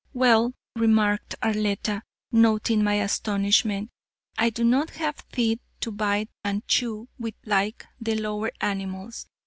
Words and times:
"Well," 0.15 0.55
remarked 0.75 1.35
Arletta, 1.43 2.01
noting 2.31 2.83
my 2.83 2.95
astonishment, 2.95 3.91
"I 4.35 4.49
do 4.49 4.63
not 4.63 4.89
have 4.95 5.29
teeth 5.31 5.59
to 5.81 5.91
bite 5.91 6.31
and 6.43 6.67
chew 6.67 7.07
with 7.19 7.35
like 7.45 7.85
the 7.99 8.15
lower 8.15 8.51
animals. 8.61 9.27